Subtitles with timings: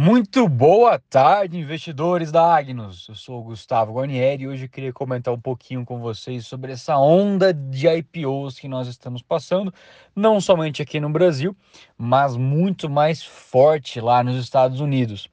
[0.00, 3.08] Muito boa tarde, investidores da Agnos.
[3.08, 6.96] Eu sou o Gustavo Guarnieri e hoje queria comentar um pouquinho com vocês sobre essa
[6.96, 9.74] onda de IPOs que nós estamos passando,
[10.14, 11.52] não somente aqui no Brasil,
[11.96, 15.28] mas muito mais forte lá nos Estados Unidos.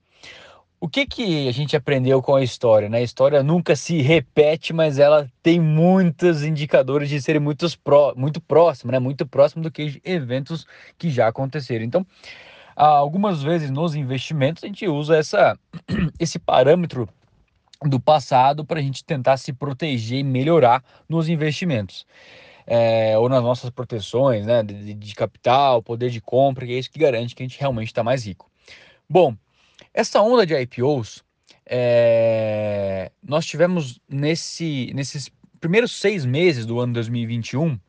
[0.79, 2.89] O que, que a gente aprendeu com a história?
[2.89, 2.97] Né?
[2.97, 8.41] A história nunca se repete, mas ela tem muitos indicadores de serem muito, pró muito
[8.41, 8.97] próximo, né?
[8.97, 10.65] muito próximo do que eventos
[10.97, 11.85] que já aconteceram.
[11.85, 12.05] Então,
[12.75, 15.57] algumas vezes nos investimentos a gente usa essa,
[16.19, 17.07] esse parâmetro
[17.83, 22.05] do passado para a gente tentar se proteger e melhorar nos investimentos.
[22.67, 26.89] É, ou nas nossas proteções né, de, de, capital, poder de compra, que é isso
[26.89, 28.49] que garante que a gente realmente está mais rico.
[29.07, 29.35] Bom,
[29.93, 31.23] essa onda de IPOs,
[31.63, 37.79] é, nós tivemos nesse, nesses primeiros seis meses do ano 2021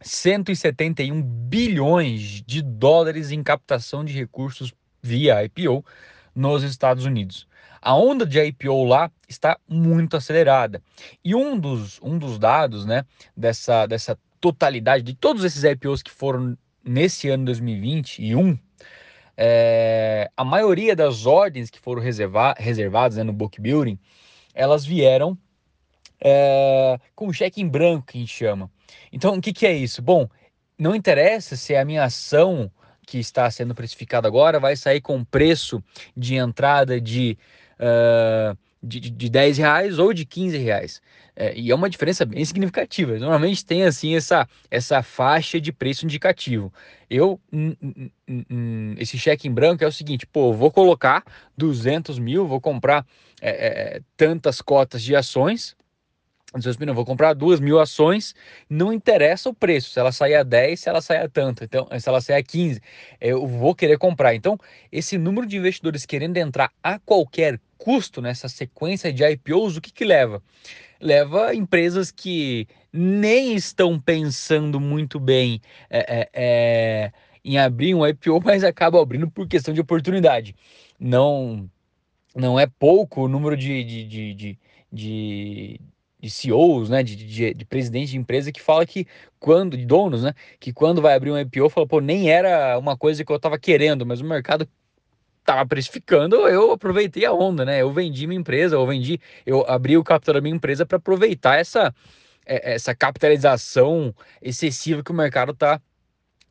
[0.00, 5.84] 171 bilhões de dólares em captação de recursos via IPO
[6.34, 7.48] nos Estados Unidos.
[7.80, 10.82] A onda de IPO lá está muito acelerada.
[11.24, 13.04] E um dos, um dos dados né,
[13.36, 18.58] dessa, dessa totalidade de todos esses IPOs que foram nesse ano 2021,
[19.36, 23.98] é, a maioria das ordens que foram reserva, reservadas né, no book building,
[24.54, 25.38] elas vieram
[26.20, 28.70] é, com cheque em branco, que a gente chama.
[29.12, 30.02] Então, o que, que é isso?
[30.02, 30.28] Bom,
[30.78, 32.70] não interessa se a minha ação
[33.06, 35.82] que está sendo precificada agora vai sair com preço
[36.16, 37.38] de entrada de,
[37.80, 41.00] uh, de, de 10 reais ou de 15 reais.
[41.34, 43.16] É, e é uma diferença bem significativa.
[43.18, 46.72] Normalmente tem assim essa, essa faixa de preço indicativo.
[47.08, 47.40] Eu,
[48.98, 51.24] esse cheque em branco é o seguinte: pô, vou colocar
[51.56, 53.06] 200 mil, vou comprar
[53.40, 53.50] é,
[53.96, 55.76] é, tantas cotas de ações
[56.86, 58.34] não, vou comprar duas mil ações,
[58.68, 61.86] não interessa o preço, se ela sair a 10, se ela sair a tanto, então,
[61.98, 62.80] se ela sair a 15,
[63.20, 64.34] eu vou querer comprar.
[64.34, 64.58] Então,
[64.90, 69.92] esse número de investidores querendo entrar a qualquer custo nessa sequência de IPOs, o que
[69.92, 70.42] que leva?
[71.00, 77.12] Leva empresas que nem estão pensando muito bem é, é,
[77.44, 80.56] em abrir um IPO, mas acabam abrindo por questão de oportunidade.
[80.98, 81.70] Não,
[82.34, 84.58] não é pouco o número de, de, de, de,
[84.92, 85.80] de
[86.20, 89.06] de CEOs, né, de, de, de presidente de empresa que fala que
[89.38, 92.96] quando, de donos, né, que quando vai abrir um IPO, fala, pô, nem era uma
[92.96, 94.68] coisa que eu tava querendo, mas o mercado
[95.44, 99.96] tava precificando, eu aproveitei a onda, né, eu vendi minha empresa, eu vendi, eu abri
[99.96, 101.94] o capital da minha empresa para aproveitar essa,
[102.44, 105.80] é, essa capitalização excessiva que o mercado tá,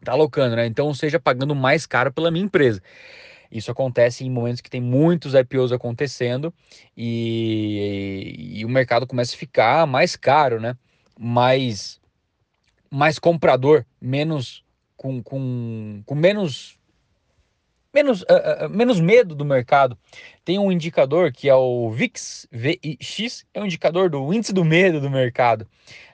[0.04, 2.82] tá alocando, né, então seja pagando mais caro pela minha empresa.
[3.52, 6.54] Isso acontece em momentos que tem muitos IPOs acontecendo
[6.96, 10.78] e, e o mercado começa a ficar mais caro, né?
[11.20, 12.00] Mais,
[12.92, 14.64] mais comprador, menos
[14.96, 16.78] com, com, com menos
[17.98, 19.98] menos, uh, uh, menos medo do mercado.
[20.46, 25.02] Tem um indicador que é o VIX, VIX, é um indicador do índice do medo
[25.02, 25.68] do mercado.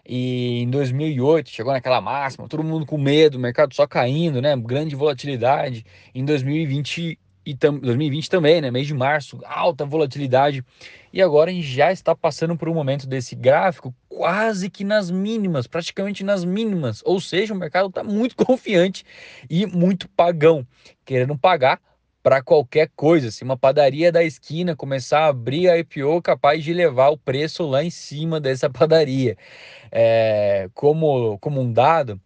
[0.07, 4.55] E em 2008 chegou naquela máxima, todo mundo com medo, o mercado só caindo, né?
[4.57, 5.85] Grande volatilidade.
[6.13, 8.71] Em 2020 e 2020 também, né?
[8.71, 10.63] Mês de março, alta volatilidade.
[11.11, 15.11] E agora a gente já está passando por um momento desse gráfico quase que nas
[15.11, 17.01] mínimas, praticamente nas mínimas.
[17.05, 19.05] Ou seja, o mercado está muito confiante
[19.49, 20.65] e muito pagão,
[21.05, 21.79] querendo pagar
[22.23, 23.29] para qualquer coisa.
[23.29, 27.67] Se uma padaria da esquina começar a abrir a IPO, capaz de levar o preço
[27.67, 29.37] lá em cima dessa padaria.
[29.91, 32.19] É, como, como um dado,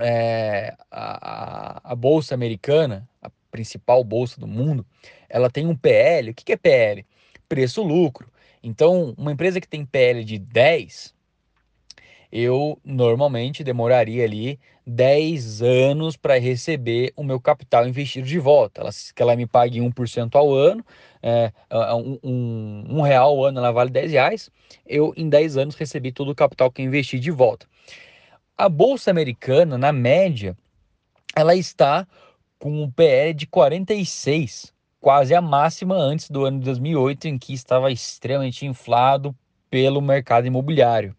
[0.00, 4.86] é, a, a, Bolsa Americana, a principal bolsa do mundo,
[5.28, 6.30] ela tem um PL.
[6.30, 7.04] O que é PL?
[7.48, 8.30] Preço-lucro.
[8.62, 11.14] Então, uma empresa que tem PL de 10,
[12.30, 18.80] eu normalmente demoraria ali 10 anos para receber o meu capital investido de volta.
[18.80, 20.84] Ela, que ela me pague 1% ao ano,
[21.22, 21.52] é,
[21.94, 24.50] um, um, um, real ao ano ela vale 10 reais,
[24.86, 27.66] eu em 10 anos recebi todo o capital que eu investi de volta.
[28.56, 30.56] A Bolsa Americana, na média,
[31.34, 32.06] ela está
[32.58, 37.52] com um PL de 46, quase a máxima antes do ano de 2008, em que
[37.52, 39.34] estava extremamente inflado
[39.70, 41.14] pelo mercado imobiliário,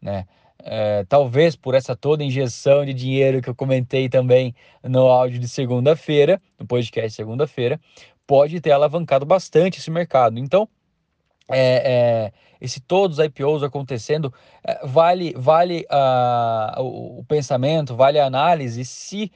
[0.00, 0.26] né?
[0.66, 5.46] É, talvez por essa toda injeção de dinheiro que eu comentei também no áudio de
[5.46, 7.78] segunda-feira, no podcast de segunda-feira,
[8.26, 10.38] pode ter alavancado bastante esse mercado.
[10.38, 10.66] Então,
[11.50, 14.32] é, é, esse todos os IPOs acontecendo,
[14.66, 19.30] é, vale, vale uh, o, o, pensamento, vale a análise se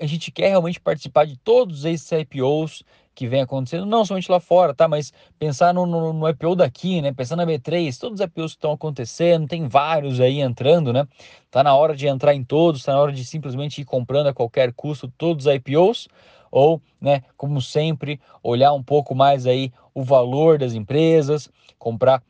[0.00, 2.82] a gente quer realmente participar de todos esses IPOs
[3.14, 4.88] que vem acontecendo, não somente lá fora, tá?
[4.88, 7.12] Mas pensar no, no, no IPO daqui, né?
[7.12, 11.06] Pensar na B3, todos os IPOs que estão acontecendo, tem vários aí entrando, né?
[11.50, 14.34] Tá na hora de entrar em todos, tá na hora de simplesmente ir comprando a
[14.34, 16.08] qualquer custo todos os IPOs,
[16.50, 21.48] ou, né, como sempre, olhar um pouco mais aí o valor das empresas,
[21.78, 22.22] comprar,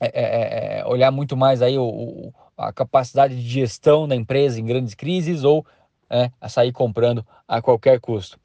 [0.00, 4.58] é, é, é, olhar muito mais aí o, o, a capacidade de gestão da empresa
[4.58, 5.66] em grandes crises ou
[6.12, 8.38] é, a sair comprando a qualquer custo.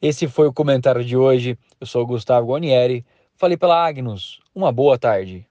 [0.00, 1.58] Esse foi o comentário de hoje.
[1.80, 3.04] Eu sou o Gustavo Guarnieri.
[3.34, 4.38] Falei pela Agnus.
[4.54, 5.49] Uma boa tarde.